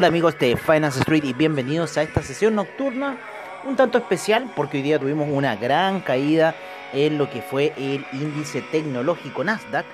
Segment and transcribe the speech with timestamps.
[0.00, 3.18] Hola amigos de Finance Street y bienvenidos a esta sesión nocturna
[3.64, 6.54] un tanto especial porque hoy día tuvimos una gran caída
[6.94, 9.84] en lo que fue el índice tecnológico Nasdaq.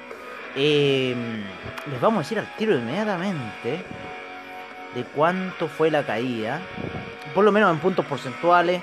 [0.55, 1.43] Em,
[1.91, 3.83] les vamos a decir al tiro inmediatamente
[4.95, 6.61] de cuánto fue la caída,
[7.35, 8.83] por lo menos en puntos porcentuales,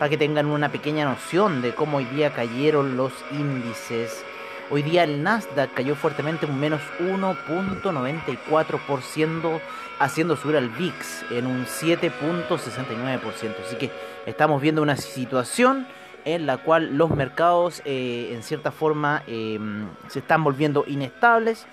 [0.00, 4.24] para que tengan una pequeña noción de cómo hoy día cayeron los índices.
[4.68, 9.60] Hoy día el Nasdaq cayó fuertemente un menos 1.94%,
[10.00, 13.54] haciendo subir al VIX en un 7.69%.
[13.64, 13.92] Así que
[14.26, 15.86] estamos viendo una situación
[16.24, 21.64] en la cual los mercados eh, en cierta forma em, se están volviendo inestables.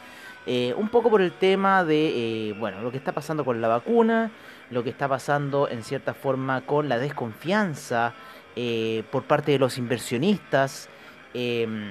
[0.46, 3.70] Eh, un poco por el tema de eh, bueno lo que está pasando con la
[3.70, 4.30] vacuna,
[4.70, 8.14] lo que está pasando en cierta forma con la desconfianza
[9.10, 10.90] por parte de los inversionistas.
[11.34, 11.90] Em,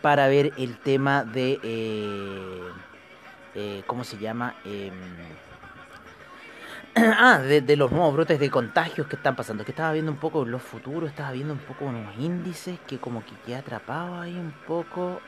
[0.00, 2.68] para ver el tema de, eh,
[3.54, 4.54] eh, ¿cómo se llama?
[4.64, 4.92] Em,
[6.96, 9.64] ah, de, los nuevos brotes de contagios que están pasando.
[9.64, 13.24] Que estaba viendo un poco los futuros, estaba viendo un poco unos índices que como
[13.24, 15.20] que quedé atrapado ahí un poco.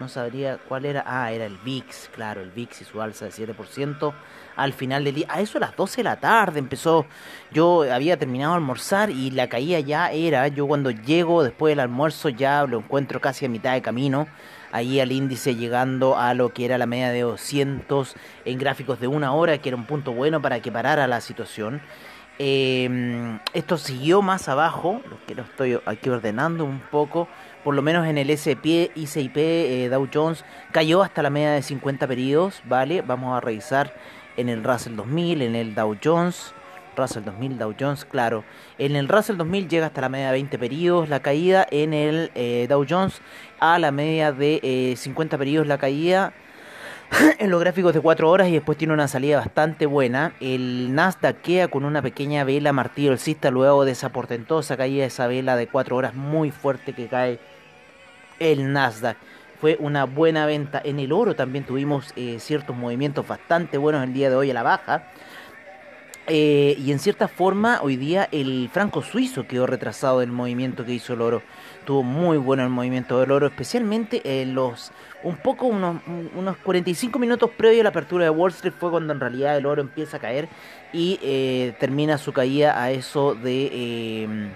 [0.00, 1.04] No sabría cuál era.
[1.06, 4.14] Ah, era el VIX, claro, el VIX y su alza de 7%
[4.56, 5.26] al final del día.
[5.28, 7.04] A eso a las 12 de la tarde empezó.
[7.52, 10.48] Yo había terminado de almorzar y la caída ya era.
[10.48, 14.26] Yo cuando llego después del almuerzo ya lo encuentro casi a mitad de camino.
[14.72, 18.14] Ahí al índice llegando a lo que era la media de 200
[18.46, 21.82] en gráficos de una hora, que era un punto bueno para que parara la situación.
[22.42, 27.28] Em, esto siguió más abajo, lo que lo estoy aquí ordenando un poco,
[27.62, 31.60] por lo menos en el SP, ICIP, eh, Dow Jones, cayó hasta la media de
[31.60, 33.02] 50 periodos, ¿vale?
[33.02, 33.92] Vamos a revisar
[34.38, 36.54] en el Russell 2000, en el Dow Jones,
[36.96, 38.42] Russell 2000, Dow Jones, claro.
[38.78, 42.30] En el Russell 2000 llega hasta la media de 20 periodos la caída, en el
[42.34, 43.20] eh, Dow Jones
[43.58, 46.32] a la media de 50 periodos la caída
[47.38, 50.34] en los gráficos de 4 horas y después tiene una salida bastante buena.
[50.40, 55.26] El Nasdaq queda con una pequeña vela martillo alcista luego de esa portentosa caída esa
[55.26, 57.38] vela de 4 horas muy fuerte que cae
[58.38, 59.16] el Nasdaq.
[59.60, 60.80] Fue una buena venta.
[60.82, 64.54] En el oro también tuvimos eh, ciertos movimientos bastante buenos el día de hoy a
[64.54, 65.04] la baja.
[66.32, 70.92] Eh, y en cierta forma, hoy día el franco suizo quedó retrasado del movimiento que
[70.92, 71.42] hizo el oro.
[71.84, 74.92] Tuvo muy bueno el movimiento del oro, especialmente en los
[75.24, 76.00] un poco unos,
[76.36, 79.66] unos 45 minutos previo a la apertura de Wall Street fue cuando en realidad el
[79.66, 80.48] oro empieza a caer
[80.92, 84.50] y eh, termina su caída a eso de em,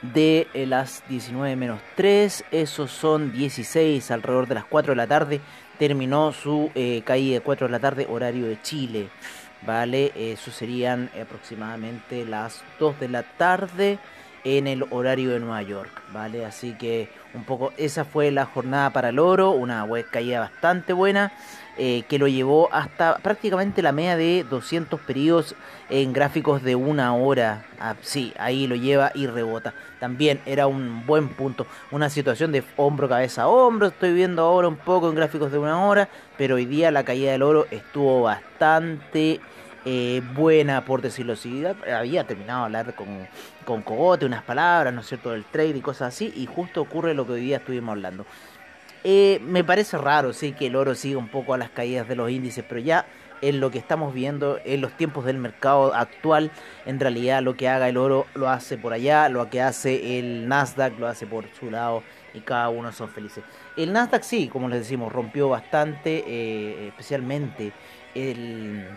[0.00, 5.06] de eh, las 19 menos 3, esos son 16 alrededor de las 4 de la
[5.06, 5.42] tarde,
[5.78, 6.70] terminó su
[7.04, 9.10] caída de 4 de la tarde horario de Chile.
[9.62, 10.12] ¿Vale?
[10.14, 13.98] Eso serían aproximadamente las 2 de la tarde
[14.44, 16.44] en el horario de Nueva York, ¿vale?
[16.44, 21.32] Así que un poco esa fue la jornada para el oro, una caída bastante buena
[21.80, 25.54] eh, que lo llevó hasta prácticamente la media de 200 periodos
[25.88, 27.66] en gráficos de una hora.
[27.78, 29.74] Ah, sí, ahí lo lleva y rebota.
[30.00, 33.86] También era un buen punto, una situación de hombro, cabeza, hombro.
[33.86, 37.30] Estoy viendo ahora un poco en gráficos de una hora, pero hoy día la caída
[37.30, 39.40] del oro estuvo bastante
[39.84, 41.64] eh, buena, por decirlo así.
[41.92, 43.28] Había terminado de hablar con,
[43.64, 47.14] con Cogote, unas palabras, ¿no es cierto?, del trade y cosas así, y justo ocurre
[47.14, 48.26] lo que hoy día estuvimos hablando.
[49.04, 52.16] Eh, me parece raro, sí, que el oro siga un poco a las caídas de
[52.16, 53.06] los índices, pero ya
[53.40, 56.50] en lo que estamos viendo en los tiempos del mercado actual,
[56.86, 60.48] en realidad lo que haga el oro lo hace por allá, lo que hace el
[60.48, 62.02] Nasdaq lo hace por su lado
[62.34, 63.44] y cada uno son felices.
[63.76, 67.72] El Nasdaq sí, como les decimos, rompió bastante, eh, especialmente
[68.14, 68.88] el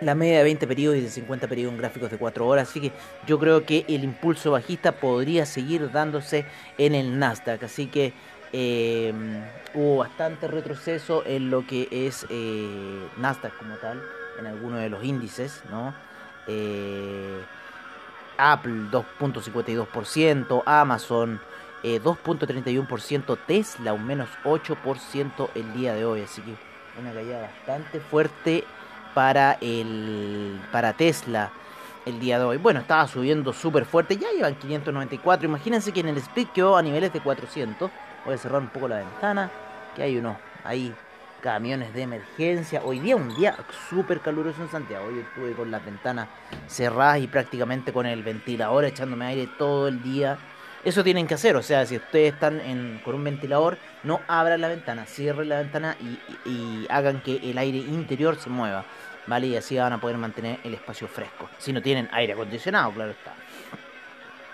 [0.00, 2.68] la media de 20 periodos y de 50 periodos en gráficos de 4 horas.
[2.68, 2.92] Así que
[3.26, 6.46] yo creo que el impulso bajista podría seguir dándose
[6.78, 7.62] en el Nasdaq.
[7.64, 8.12] Así que
[8.52, 9.42] em,
[9.74, 14.02] hubo bastante retroceso en lo que es eh, Nasdaq como tal,
[14.38, 15.94] en algunos de los índices, ¿no?
[16.46, 17.40] Eh,
[18.38, 21.40] Apple 2.52%, Amazon
[21.82, 26.22] 2.31%, eh, Tesla un menos 8% el día de hoy.
[26.22, 26.54] Así que
[27.00, 28.64] una caída bastante fuerte
[29.16, 31.50] para, el, para Tesla
[32.04, 32.58] el día de hoy.
[32.58, 35.48] Bueno, estaba subiendo súper fuerte, ya iban 594.
[35.48, 37.90] Imagínense que en el speed quedó a niveles de 400.
[38.26, 39.50] Voy a cerrar un poco la ventana,
[39.94, 40.94] que hay unos ahí
[41.40, 42.82] camiones de emergencia.
[42.84, 43.56] Hoy día un día
[43.88, 45.10] súper caluroso en Santiago.
[45.10, 46.28] Yo estuve con las ventanas
[46.66, 50.36] cerradas y prácticamente con el ventilador echándome aire todo el día.
[50.86, 54.68] Eso tienen que hacer, o sea, si ustedes están con un ventilador, no abran la
[54.68, 55.96] ventana, cierren la ventana
[56.44, 58.84] y hagan que el aire interior se mueva.
[59.26, 59.48] ¿vale?
[59.48, 61.48] Y así van a poder mantener el espacio fresco.
[61.58, 63.32] Si no tienen aire acondicionado, claro está.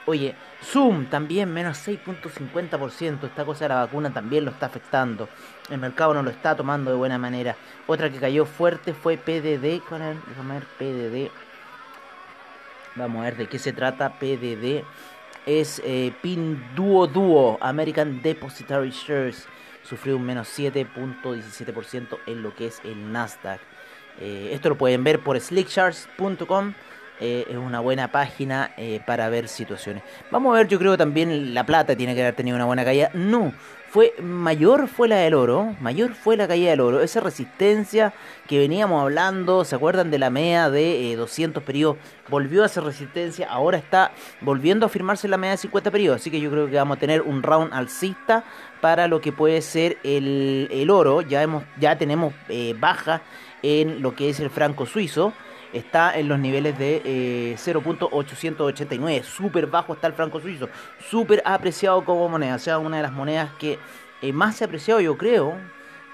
[0.04, 0.34] Oye,
[0.64, 3.24] Zoom también menos 6.50%.
[3.24, 5.28] Esta cosa de la vacuna también lo está afectando.
[5.70, 7.54] El mercado no lo está tomando de buena manera.
[7.86, 9.80] Otra que cayó fuerte fue PDD.
[9.88, 10.20] ¿Cuál?
[10.28, 11.30] Déjame ver, PDD.
[12.96, 14.84] Vamos a ver de qué se trata PDD.
[15.46, 16.12] Es eh,
[16.76, 19.46] Duo Duo, American Depository Shares.
[19.82, 23.60] Sufrió un menos 7.17% en lo que es el Nasdaq.
[24.20, 26.74] Eh, esto lo pueden ver por slicksharks.com.
[27.20, 30.02] Eh, es una buena página eh, para ver situaciones.
[30.30, 33.10] Vamos a ver, yo creo también la plata tiene que haber tenido una buena caída.
[33.14, 33.52] No,
[33.92, 37.02] fue mayor fue la del oro, mayor fue la caída del oro.
[37.02, 38.14] Esa resistencia
[38.48, 41.98] que veníamos hablando, ¿se acuerdan de la MEA de 200 periodos?
[42.30, 46.22] Volvió a hacer resistencia, ahora está volviendo a firmarse la MEA de 50 periodos.
[46.22, 48.44] Así que yo creo que vamos a tener un round alcista
[48.80, 51.20] para lo que puede ser el, el oro.
[51.20, 52.32] Ya, hemos, ya tenemos
[52.80, 53.20] baja
[53.60, 55.34] en lo que es el franco suizo.
[55.72, 59.10] Está en los niveles de 0.889.
[59.10, 60.68] Eh, súper bajo está el franco suizo.
[61.08, 62.56] Súper apreciado como moneda.
[62.56, 63.78] O sea, una de las monedas que
[64.20, 65.58] eh, más se ha apreciado, yo creo.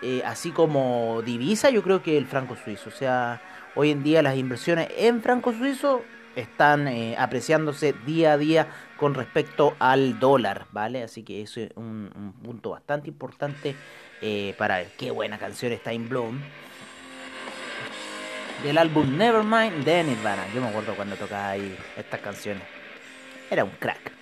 [0.01, 2.89] Eh, así como divisa, yo creo que el franco suizo.
[2.89, 3.43] O sea,
[3.75, 6.03] hoy en día las inversiones en franco suizo
[6.37, 6.87] están
[7.19, 11.03] apreciándose día a día con respecto al dólar, ¿vale?
[11.03, 13.75] Así que eso es un, punto bastante importante
[14.57, 14.93] para ver.
[14.97, 16.41] Qué buena canción está In Bloom
[18.63, 20.45] del álbum Nevermind de Nirvana.
[20.55, 22.63] Yo me acuerdo cuando tocaba ahí estas canciones.
[23.51, 24.13] Era un crack.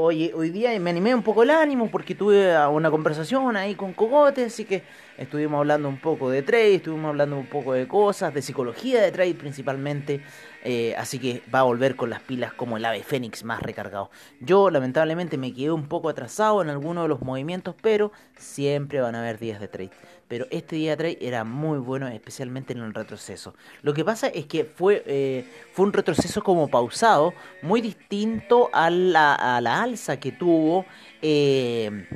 [0.00, 3.92] Oye, hoy día me animé un poco el ánimo porque tuve una conversación ahí con
[3.92, 4.84] Cogote, así que
[5.16, 9.10] estuvimos hablando un poco de trade, estuvimos hablando un poco de cosas, de psicología de
[9.10, 10.22] trade principalmente,
[10.62, 14.12] eh, así que va a volver con las pilas como el ave fénix más recargado.
[14.38, 19.16] Yo lamentablemente me quedé un poco atrasado en algunos de los movimientos, pero siempre van
[19.16, 19.90] a haber días de trade
[20.28, 23.54] pero este día de trade era muy bueno, especialmente en el retroceso.
[23.82, 27.32] Lo que pasa es que fue, eh, fue un retroceso como pausado,
[27.62, 30.84] muy distinto a la, a la alza que tuvo
[31.22, 32.06] eh,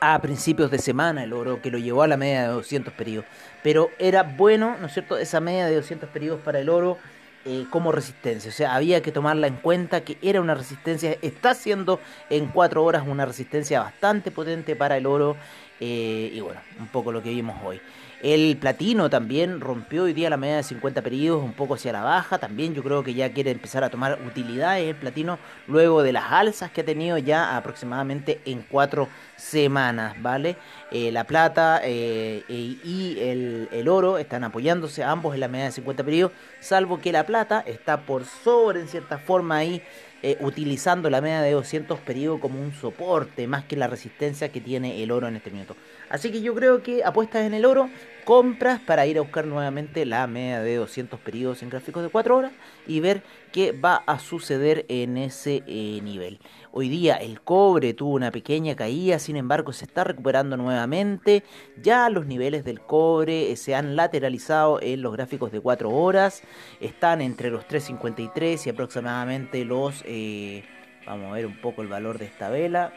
[0.00, 3.26] a principios de semana el oro, que lo llevó a la media de 200 periodos.
[3.62, 6.98] Pero era bueno, ¿no es cierto?, esa media de 200 periodos para el oro.
[7.48, 11.54] Eh, como resistencia, o sea, había que tomarla en cuenta que era una resistencia, está
[11.54, 15.36] siendo en 4 horas una resistencia bastante potente para el oro
[15.80, 17.80] eh, y bueno, un poco lo que vimos hoy.
[18.22, 22.02] El platino también rompió hoy día la media de 50 periodos un poco hacia la
[22.02, 22.38] baja.
[22.38, 25.38] También yo creo que ya quiere empezar a tomar utilidades el platino
[25.68, 30.56] luego de las alzas que ha tenido ya aproximadamente en cuatro semanas, ¿vale?
[30.90, 35.72] Eh, la plata eh, y el, el, oro están apoyándose ambos en la media de
[35.72, 39.82] 50 periodos, salvo que la plata está por sobre en cierta forma ahí
[40.22, 44.60] eh, utilizando la media de 200 periodos como un soporte más que la resistencia que
[44.60, 45.76] tiene el oro en este minuto.
[46.08, 47.90] Así que yo creo que apuestas en el oro,
[48.24, 52.36] compras para ir a buscar nuevamente la media de 200 periodos en gráficos de 4
[52.36, 52.52] horas
[52.86, 53.22] y ver
[53.56, 56.40] qué va a suceder en ese eh, nivel.
[56.72, 61.42] Hoy día el cobre tuvo una pequeña caída, sin embargo se está recuperando nuevamente.
[61.82, 66.42] Ya los niveles del cobre eh, se han lateralizado en los gráficos de 4 horas.
[66.82, 70.04] Están entre los 3.53 y aproximadamente los...
[70.04, 70.62] Eh,
[71.06, 72.92] vamos a ver un poco el valor de esta vela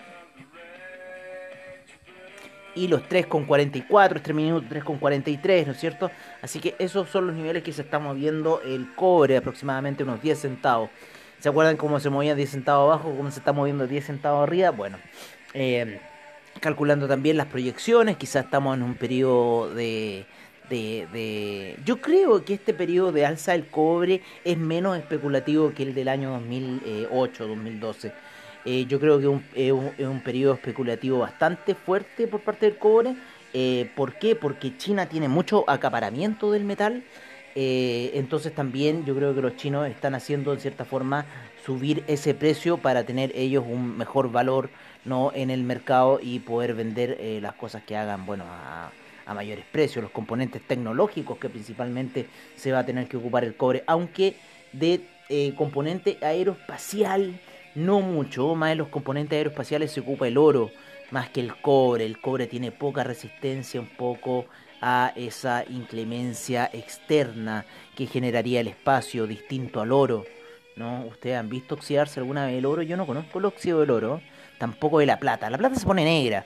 [2.80, 6.10] y los 3,44, 3 minutos 3,43, ¿no es cierto?
[6.42, 10.40] Así que esos son los niveles que se está moviendo el cobre, aproximadamente unos 10
[10.40, 10.90] centavos.
[11.40, 14.70] ¿Se acuerdan cómo se movía 10 centavos abajo, cómo se está moviendo 10 centavos arriba?
[14.70, 14.98] Bueno,
[15.54, 16.00] eh,
[16.62, 20.26] calculando también las proyecciones, quizás estamos en un periodo de,
[20.70, 25.84] de, de, Yo creo que este periodo de alza del cobre es menos especulativo que
[25.84, 28.14] el del año 2008, 2012.
[28.72, 29.72] Eh, yo creo que es
[30.06, 33.16] un, periodo especulativo bastante fuerte por parte del cobre.
[33.52, 34.36] Eh, ¿Por qué?
[34.36, 37.04] Porque China tiene mucho acaparamiento del metal.
[37.56, 41.26] Eh, entonces también yo creo que los chinos están haciendo en cierta forma
[41.66, 44.70] subir ese precio para tener ellos un mejor valor
[45.04, 50.04] no en el mercado y poder vender las cosas que hagan bueno a mayores precios,
[50.04, 54.36] los componentes tecnológicos que principalmente se va a tener que ocupar el cobre, aunque
[54.74, 55.02] de
[55.58, 57.40] componente aeroespacial
[57.76, 60.72] no mucho, más de los componentes aeroespaciales se ocupa el oro,
[61.12, 62.06] más que el cobre.
[62.06, 64.46] El cobre tiene poca resistencia un poco
[64.82, 70.26] a esa inclemencia externa que generaría el espacio distinto al oro.
[70.76, 71.06] ¿no?
[71.06, 72.82] ¿Ustedes han visto oxidarse alguna vez el oro?
[72.82, 74.22] Yo no conozco el óxido del oro,
[74.58, 75.50] tampoco de la plata.
[75.50, 76.46] La plata se pone negra,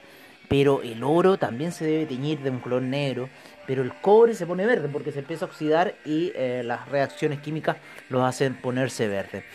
[0.50, 3.30] pero el oro también se debe teñir de un color negro.
[3.66, 7.40] Pero el cobre se pone verde porque se empieza a oxidar y eh, las reacciones
[7.40, 7.78] químicas
[8.10, 9.46] lo hacen ponerse verde.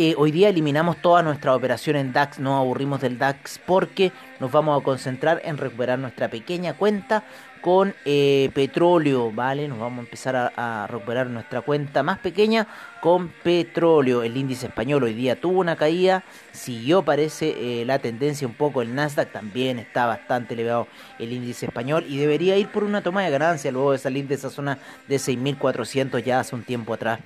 [0.00, 4.52] Eh, hoy día eliminamos toda nuestra operación en DAX, no aburrimos del DAX porque nos
[4.52, 7.24] vamos a concentrar en recuperar nuestra pequeña cuenta
[7.60, 9.66] con eh, petróleo, ¿vale?
[9.66, 12.68] Nos vamos a empezar a, recuperar nuestra cuenta más pequeña
[13.00, 14.22] con petróleo.
[14.22, 18.82] El índice español hoy día tuvo una caída, siguió parece eh, la tendencia un poco,
[18.82, 20.86] el Nasdaq también está bastante elevado
[21.18, 24.36] el índice español y debería ir por una toma de ganancia luego de salir de
[24.36, 24.78] esa zona
[25.08, 27.18] de 6.400 ya hace un tiempo atrás.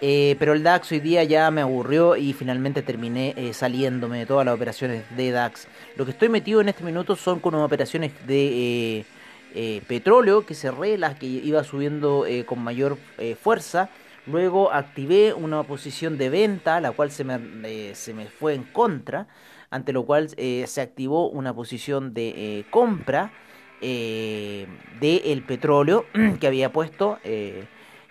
[0.00, 4.26] Eh, pero el DAX hoy día ya me aburrió y finalmente terminé eh, saliéndome de
[4.26, 5.68] todas las operaciones de DAX.
[5.96, 9.04] Lo que estoy metido en este minuto son con operaciones de
[9.54, 12.98] eh, petróleo que cerré, las que iba subiendo con mayor
[13.40, 13.88] fuerza.
[14.26, 19.28] Luego activé una posición de venta, la cual se me, se me fue en contra,
[19.70, 23.32] ante lo cual se activó una posición de compra
[23.80, 24.66] del
[25.00, 26.06] el petróleo
[26.40, 27.18] que había puesto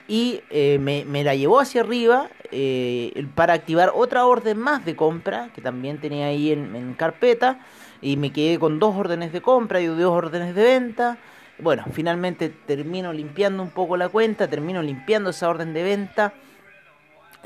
[0.07, 5.49] y eh, me, la llevó hacia arriba eh, para activar otra orden más de compra
[5.55, 7.59] que también tenía ahí en, carpeta
[8.01, 11.17] y me quedé con dos órdenes de compra y dos órdenes de venta.
[11.59, 16.33] Bueno, finalmente termino limpiando un poco la cuenta, termino limpiando esa orden de venta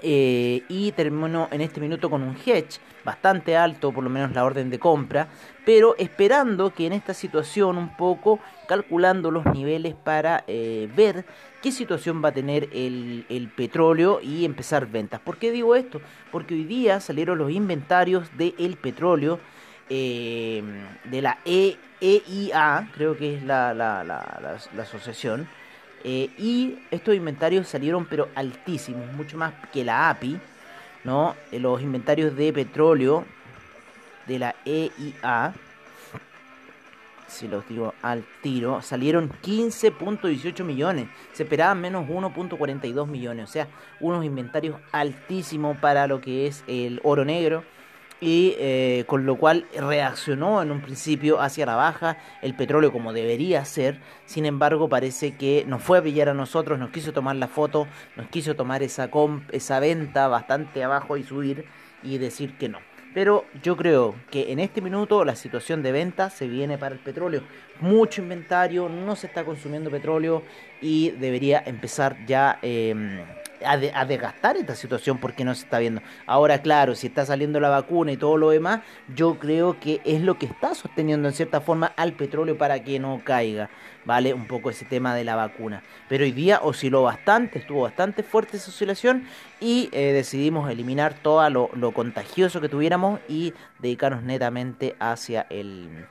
[0.01, 4.43] eh, y termino en este minuto con un hedge bastante alto, por lo menos la
[4.43, 5.27] orden de compra,
[5.65, 11.25] pero esperando que en esta situación un poco calculando los niveles para ver
[11.61, 15.21] qué situación va a tener el, petróleo y empezar ventas.
[15.21, 16.01] ¿Por qué digo esto?
[16.31, 19.39] Porque hoy día salieron los inventarios del petróleo
[19.89, 20.61] eh,
[21.05, 23.69] de la EIA, creo que es la,
[24.79, 25.47] asociación,
[26.03, 30.39] eh, y estos inventarios salieron pero altísimos, mucho más que la API,
[31.03, 31.35] ¿no?
[31.51, 33.25] Eh, los inventarios de petróleo
[34.27, 35.53] de la EIA
[37.27, 41.07] si los digo al tiro, salieron 15.18 millones.
[41.33, 43.49] Se esperaban menos 1.42 millones.
[43.49, 43.67] O sea,
[43.99, 47.63] unos inventarios altísimos para lo que es el oro negro.
[48.19, 53.13] Y eh, con lo cual reaccionó en un principio hacia la baja el petróleo como
[53.13, 54.00] debería ser.
[54.25, 57.88] Sin embargo, parece que nos fue a pillar a nosotros, nos quiso tomar la foto,
[58.15, 59.09] nos quiso tomar esa,
[59.51, 61.65] esa venta bastante abajo y subir
[62.01, 62.79] y decir que no.
[63.13, 67.01] Pero yo creo que en este minuto la situación de venta se viene para el
[67.01, 67.41] petróleo.
[67.79, 70.43] Mucho inventario, no se está consumiendo petróleo
[70.81, 73.19] y debería empezar ya em,
[73.65, 76.01] a, desgastar esta situación porque no se está viendo.
[76.25, 78.81] Ahora, claro, si está saliendo la vacuna y todo lo demás,
[79.15, 82.99] yo creo que es lo que está sosteniendo en cierta forma al petróleo para que
[82.99, 83.69] no caiga,
[84.05, 84.33] ¿vale?
[84.33, 85.83] Un poco ese tema de la vacuna.
[86.09, 89.25] Pero hoy día osciló bastante, estuvo bastante fuerte esa oscilación
[89.59, 96.07] y eh, decidimos eliminar todo lo, lo contagioso que tuviéramos y dedicarnos netamente hacia el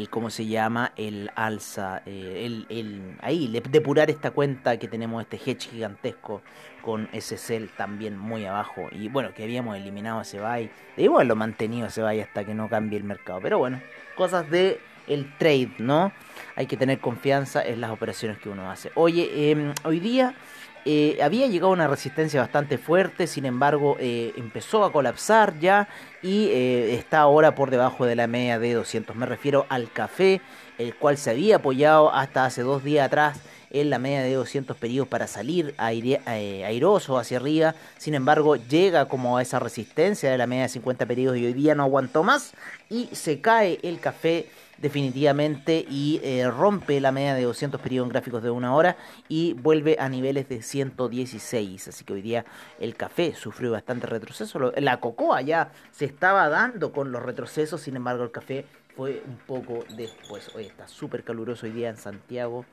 [0.00, 5.22] el cómo se llama, el alza, eh, el, el, ahí, depurar esta cuenta que tenemos,
[5.22, 6.42] este hedge gigantesco
[6.82, 8.88] con ese cel también muy abajo.
[8.90, 12.68] Y bueno, que habíamos eliminado ese buy, debimos haberlo mantenido ese buy hasta que no
[12.68, 13.40] cambie el mercado.
[13.42, 13.80] Pero bueno,
[14.16, 16.12] cosas de el trade, ¿no?
[16.56, 18.90] Hay que tener confianza en las operaciones que uno hace.
[18.94, 20.34] Oye, em, hoy día
[20.84, 25.88] eh, había llegado una resistencia bastante fuerte, sin embargo eh, empezó a colapsar ya
[26.22, 29.14] y eh, está ahora por debajo de la media de 200.
[29.16, 30.40] Me refiero al café,
[30.78, 34.76] el cual se había apoyado hasta hace dos días atrás en la media de 200
[34.76, 37.74] periodos para salir airoso hacia arriba.
[37.98, 41.52] Sin embargo, llega como a esa resistencia de la media de 50 periodos y hoy
[41.52, 42.52] día no aguantó más
[42.88, 44.48] y se cae el café
[44.80, 48.96] definitivamente y eh, rompe la media de 200 periodos en gráficos de una hora
[49.28, 51.88] y vuelve a niveles de 116.
[51.88, 52.44] Así que hoy día
[52.78, 54.72] el café sufrió bastante retroceso.
[54.76, 58.64] La cocoa ya se estaba dando con los retrocesos, sin embargo el café
[58.96, 60.50] fue un poco después.
[60.54, 62.64] Hoy está súper caluroso hoy día en Santiago.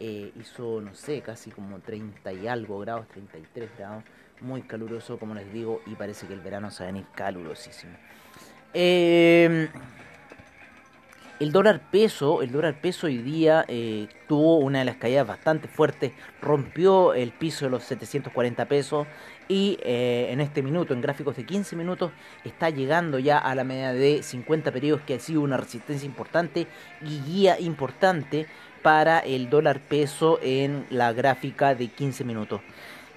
[0.00, 4.04] Eh, hizo, no sé, casi como 30 y algo grados, 33 grados.
[4.40, 7.92] Muy caluroso, como les digo, y parece que el verano se va a venir calurosísimo.
[8.74, 9.68] Eh,
[11.42, 15.66] el dólar peso, el dólar peso hoy día eh, tuvo una de las caídas bastante
[15.66, 19.08] fuertes, rompió el piso de los 740 pesos
[19.48, 22.12] y eh, en este minuto, en gráficos de 15 minutos,
[22.44, 26.68] está llegando ya a la media de 50 periodos que ha sido una resistencia importante
[27.00, 28.46] y guía importante
[28.80, 32.60] para el dólar peso en la gráfica de 15 minutos.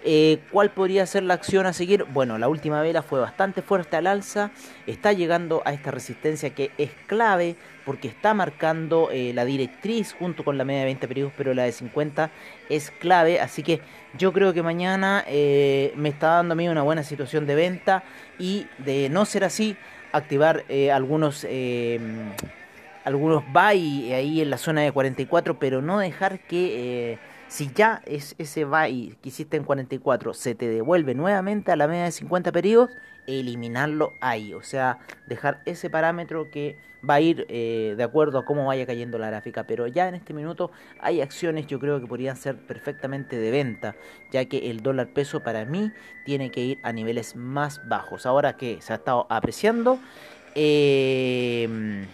[0.08, 2.04] Eh, ¿Cuál podría ser la acción a seguir?
[2.04, 4.52] Bueno, la última vela fue bastante fuerte al alza,
[4.86, 10.46] está llegando a esta resistencia que es clave porque está marcando eh, la directriz junto
[10.46, 12.30] con la media de 20 periodos, pero la de 50
[12.70, 13.82] es clave, así que
[14.16, 18.04] yo creo que mañana eh, me está dando a mí una buena situación de venta
[18.38, 19.76] y de no ser así,
[20.12, 21.48] activar algunos
[23.04, 28.36] algunos buy ahí en la zona de 44, pero no dejar que Si ya es
[28.38, 32.52] ese buy que hiciste en 44 se te devuelve nuevamente a la media de 50
[32.52, 32.90] periodos,
[33.28, 34.54] eliminarlo ahí.
[34.54, 38.86] O sea, dejar ese parámetro que va a ir eh, de acuerdo a cómo vaya
[38.86, 39.66] cayendo la gráfica.
[39.66, 43.96] Pero ya en este minuto hay acciones yo creo que podrían ser perfectamente de venta,
[44.32, 45.92] ya que el dólar peso para mí
[46.26, 48.26] tiene que ir a niveles más bajos.
[48.26, 50.00] Ahora que se ha estado apreciando,
[50.56, 52.08] eh,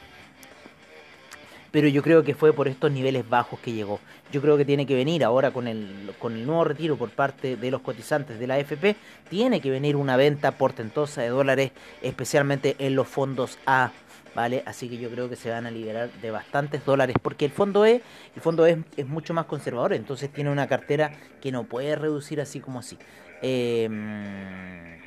[1.71, 3.99] pero yo creo que fue por estos niveles bajos que llegó.
[4.31, 7.55] Yo creo que tiene que venir ahora con el, con el nuevo retiro por parte
[7.55, 8.95] de los cotizantes de la AFP,
[9.29, 13.91] tiene que venir una venta portentosa de dólares, especialmente en los fondos A.
[14.33, 14.63] ¿Vale?
[14.65, 17.85] Así que yo creo que se van a liberar de bastantes dólares porque el fondo
[17.85, 18.01] E,
[18.33, 21.11] el fondo e es, mucho más conservador, entonces tiene una cartera
[21.41, 22.97] que no puede reducir así como así.
[23.41, 24.97] Em,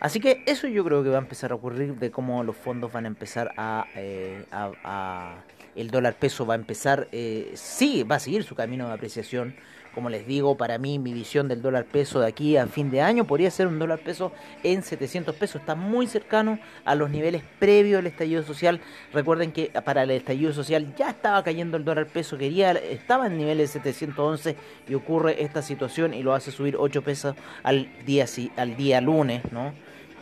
[0.00, 2.92] así que eso yo creo que va a empezar a ocurrir de cómo los fondos
[2.92, 5.36] van a empezar a, eh, a
[5.78, 9.54] el dólar peso va a empezar, eh, sí, va a seguir su camino de apreciación.
[9.98, 13.00] Como les digo, para mí mi visión del dólar peso de aquí a fin de
[13.00, 14.30] año podría ser un dólar peso
[14.62, 15.60] en 700 pesos.
[15.60, 18.80] Está muy cercano a los niveles previos al estallido social.
[19.12, 23.38] Recuerden que para el estallido social ya estaba cayendo el dólar peso, quería, estaba en
[23.38, 24.54] niveles de 711
[24.88, 28.26] y ocurre esta situación y lo hace subir 8 pesos al día,
[28.56, 29.72] al día lunes, ¿no?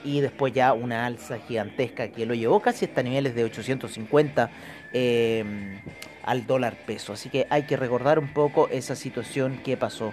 [0.07, 4.51] y después ya una alza gigantesca que lo llevó casi hasta niveles de 850
[4.93, 5.81] Em,
[6.27, 7.13] al dólar peso.
[7.13, 10.13] Así que hay que recordar un poco esa situación que pasó.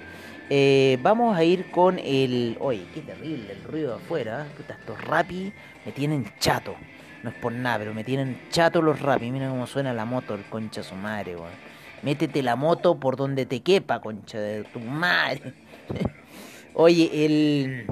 [0.49, 2.55] Eh, vamos a ir con el...
[2.59, 4.45] Oye, qué terrible el ruido de afuera.
[4.45, 4.53] ¿eh?
[4.55, 5.51] Puta, estos rapi
[5.85, 6.75] me tienen chato.
[7.23, 9.31] No es por nada, pero me tienen chato los rapi.
[9.31, 11.35] Mira cómo suena la moto, el concha su madre,
[12.03, 15.53] Métete la moto por donde te quepa, concha de tu madre.
[16.73, 17.87] Oye, el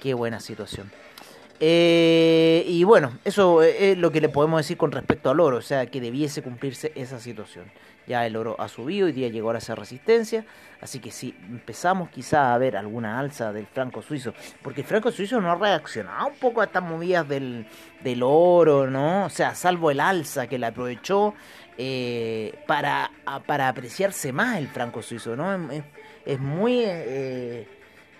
[0.00, 0.90] Qué buena situación.
[1.64, 5.62] Eh, y bueno, eso es lo que le podemos decir con respecto al oro, o
[5.62, 7.66] sea, que debiese cumplirse esa situación.
[8.08, 10.44] Ya el oro ha subido, y día llegó a esa resistencia,
[10.80, 15.12] así que si empezamos quizá a ver alguna alza del franco suizo, porque el franco
[15.12, 17.64] suizo no ha reaccionado un poco a estas movidas del,
[18.02, 19.26] del oro, ¿no?
[19.26, 21.32] O sea, salvo el alza que le aprovechó
[21.78, 23.12] eh, para,
[23.46, 25.70] para apreciarse más el franco suizo, ¿no?
[26.26, 26.80] Es, muy...
[26.84, 27.68] Eh,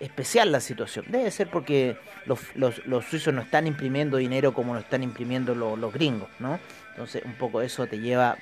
[0.03, 1.05] especial la situación.
[1.09, 5.93] Debe ser porque los, los, suizos no están imprimiendo dinero como lo están imprimiendo los,
[5.93, 6.59] gringos, ¿no?
[6.91, 8.37] Entonces un poco eso te lleva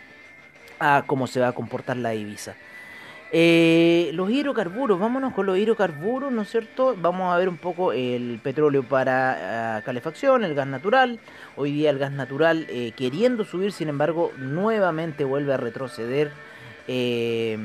[0.78, 2.56] a cómo se va a comportar la divisa.
[3.32, 6.96] Eh, los hidrocarburos, vámonos con los hidrocarburos, ¿no es cierto?
[6.98, 11.20] Vamos a ver un poco el petróleo para ah, calefacción, el gas natural.
[11.56, 16.32] Hoy día el gas natural eh, queriendo subir, sin embargo, nuevamente vuelve a retroceder.
[16.88, 17.56] Eh,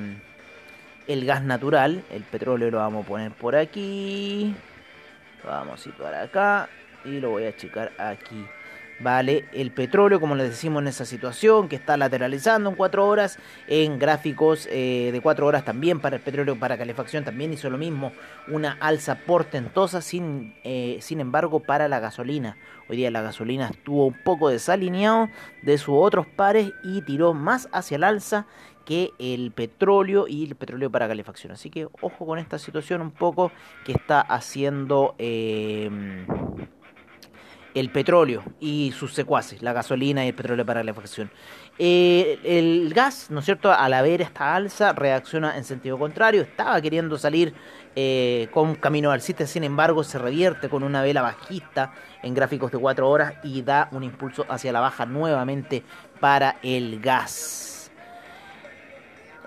[1.07, 4.55] el gas natural, el petróleo lo vamos a poner por aquí,
[5.45, 6.69] vamos a situar acá
[7.03, 8.45] y lo voy a checar aquí.
[8.97, 13.39] Vale, el petróleo, como les decimos en esa situación, que está lateralizando en 4 horas,
[13.67, 17.77] en gráficos eh, de 4 horas también para el petróleo, para calefacción también hizo lo
[17.77, 18.13] mismo,
[18.47, 22.55] una alza portentosa, sin, eh, sin embargo para la gasolina.
[22.87, 25.27] Hoy día la gasolina estuvo un poco desalineado
[25.61, 28.45] de sus otros pares y tiró más hacia el alza
[28.85, 31.51] que el petróleo y el petróleo para calefacción.
[31.51, 33.51] Así que ojo con esta situación un poco
[33.83, 35.89] que está haciendo eh,
[37.75, 41.29] el petróleo y sus secuaces, la gasolina y el petróleo para calefacción.
[41.77, 46.41] Eh, el gas, ¿no es cierto?, al haber esta alza, reacciona en sentido contrario.
[46.41, 47.53] Estaba queriendo salir
[47.97, 51.93] eh, con camino alcista, sin embargo, se revierte con una vela bajista
[52.23, 55.83] en gráficos de 4 horas y da un impulso hacia la baja nuevamente
[56.21, 57.84] para el gas.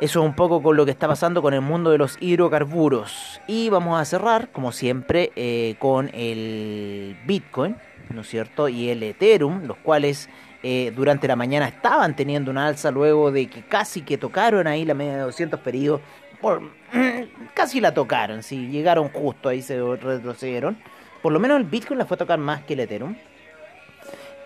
[0.00, 3.40] Eso es un poco con lo que está pasando con el mundo de los hidrocarburos.
[3.48, 7.76] Y vamos a cerrar, como siempre, eh, con el Bitcoin,
[8.10, 8.68] ¿no es cierto?
[8.68, 10.28] Y el Ethereum, los cuales
[10.62, 14.84] eh, durante la mañana estaban teniendo una alza luego de que casi que tocaron ahí
[14.84, 16.00] la media de 200 periodos.
[16.40, 16.62] Por,
[17.54, 20.78] casi la tocaron, sí, llegaron justo ahí, se retrocedieron.
[21.22, 23.16] Por lo menos el Bitcoin la fue a tocar más que el Ethereum.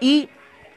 [0.01, 0.31] Y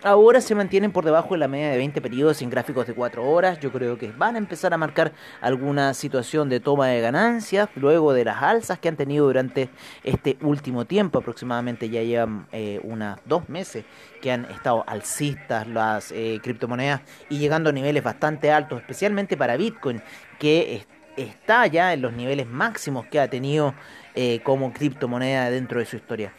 [0.05, 3.27] Ahora se mantienen por debajo de la media de 20 periodos en gráficos de 4
[3.27, 3.59] horas.
[3.59, 8.13] Yo creo que van a empezar a marcar alguna situación de toma de ganancias luego
[8.13, 9.71] de las alzas que han tenido durante
[10.03, 11.17] este último tiempo.
[11.17, 13.83] Aproximadamente ya llevan eh, unas dos meses
[14.21, 19.57] que han estado alcistas las eh, criptomonedas y llegando a niveles bastante altos, especialmente para
[19.57, 20.03] Bitcoin,
[20.37, 20.85] que
[21.17, 23.73] está ya en los niveles máximos que ha tenido
[24.13, 26.31] eh, como criptomoneda dentro de su historia.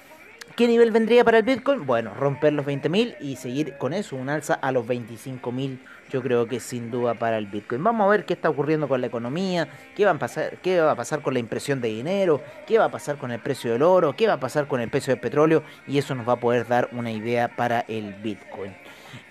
[0.57, 1.85] ¿Qué nivel vendría para el Bitcoin?
[1.85, 5.79] Bueno, romper los 20.000 y seguir con eso, un alza a los 25.000,
[6.11, 7.85] yo creo que sin duda para el Bitcoin.
[7.85, 11.41] Vamos a ver qué está ocurriendo con la economía, qué va, a pasar, con la
[11.41, 14.41] impresión de dinero, qué va a pasar con el precio del oro, qué va a
[14.41, 17.55] pasar con el precio del petróleo y eso nos va a poder dar una idea
[17.55, 18.75] para el Bitcoin.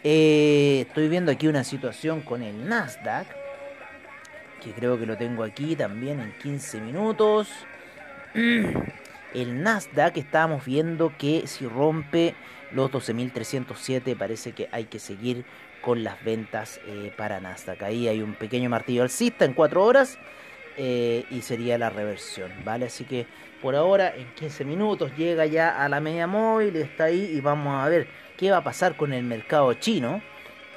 [0.03, 3.25] Eh, estoy viendo aquí una situación con el Nasdaq,
[4.63, 7.49] que creo que lo tengo aquí también en 15 minutos.
[9.35, 12.35] El Nasdaq estábamos viendo que si rompe
[12.71, 15.43] los 12.307 parece que hay que seguir
[15.81, 17.83] con las ventas eh, para Nasdaq.
[17.83, 20.17] Ahí hay un pequeño martillo alcista en 4 horas
[20.77, 22.85] eh, y sería la reversión, ¿vale?
[22.85, 23.27] Así que
[23.61, 27.75] por ahora en 15 minutos llega ya a la media móvil, está ahí y vamos
[27.75, 30.21] a ver qué va a pasar con el mercado chino.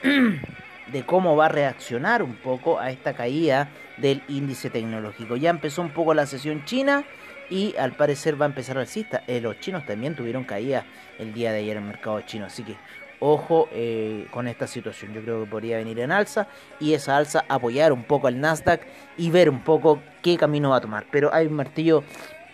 [0.93, 3.69] de cómo va a reaccionar un poco a esta caída
[3.99, 5.37] del índice tecnológico.
[5.37, 7.05] Ya empezó un poco la sesión china
[7.51, 9.23] y al parecer va a empezar alcista.
[9.27, 10.85] Eh, los chinos también tuvieron caída
[11.19, 12.77] el día de ayer en el mercado chino, así que
[13.21, 15.13] ojo eh, con esta situación.
[15.13, 16.47] Yo creo que podría venir en alza
[16.81, 18.83] y esa alza apoyar un poco al Nasdaq
[19.17, 21.07] y ver un poco qué camino va a tomar.
[21.11, 22.03] Pero hay un martillo,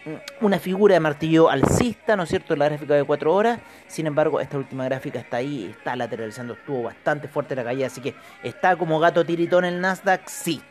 [0.04, 3.61] mm, una figura de martillo alcista, ¿no es cierto?, en la gráfica de 4 horas.
[3.87, 8.00] Sin embargo, esta última gráfica está ahí, está lateralizando, estuvo bastante fuerte la caída, así
[8.00, 10.62] que está como gato tiritón el Nasdaq, sí.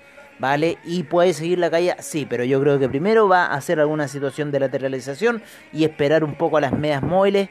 [0.44, 0.78] ¿Vale?
[0.84, 4.10] Y puede seguir la caída, sí, pero yo creo que primero va a hacer alguna
[4.10, 7.48] situación de lateralización y esperar un poco a las medias móviles.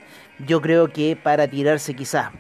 [0.47, 2.33] Yo creo que para tirarse quizás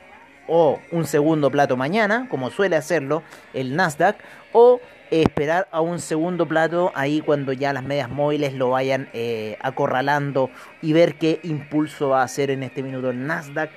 [0.46, 3.22] o un segundo plato mañana, como suele hacerlo
[3.54, 4.18] el Nasdaq,
[4.52, 4.78] o
[5.10, 10.50] esperar a un segundo plato ahí cuando ya las medias móviles lo vayan eh, acorralando
[10.82, 13.70] y ver qué impulso va a hacer en este minuto el Nasdaq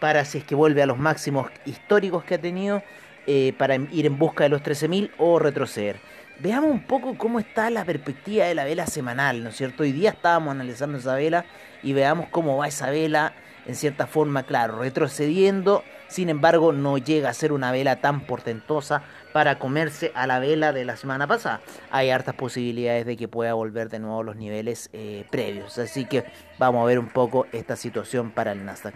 [0.00, 2.82] para si es que vuelve a los máximos históricos que ha tenido
[3.26, 5.96] eh, para ir en busca de los 13.000 o retroceder.
[6.40, 9.84] Veamos un poco cómo está la perspectiva de la vela semanal, ¿no es cierto?
[9.84, 11.44] Hoy día estábamos analizando esa vela
[11.82, 13.34] y veamos cómo va esa vela
[13.66, 19.02] en cierta forma, claro, retrocediendo, sin embargo no llega a ser una vela tan portentosa
[19.32, 21.60] para comerse a la vela de la semana pasada.
[21.90, 26.04] Hay hartas posibilidades de que pueda volver de nuevo a los niveles eh, previos, así
[26.04, 26.24] que
[26.58, 28.94] vamos a ver un poco esta situación para el Nasdaq.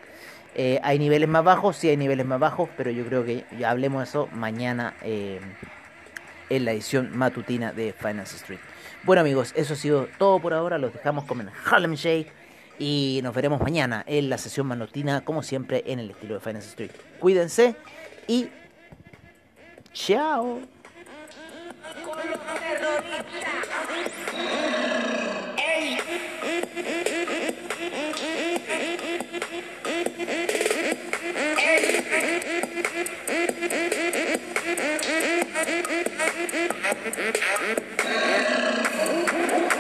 [0.55, 1.77] Eh, ¿Hay niveles más bajos?
[1.77, 5.41] Sí, hay niveles más bajos, pero yo creo que ya hablemos de eso mañana eh,
[6.51, 8.61] en la edición matutina de Finance Street.
[9.05, 10.79] Bueno amigos, eso ha sido todo por ahora.
[10.79, 12.33] Los dejamos con el Harlem Shake
[12.79, 16.69] y nos veremos mañana en la sesión matutina, como siempre, en el estilo de Finance
[16.69, 16.91] Street.
[17.21, 17.77] Cuídense
[18.27, 18.49] y
[19.93, 20.61] chao.
[30.19, 30.53] Thank
[39.73, 39.78] you.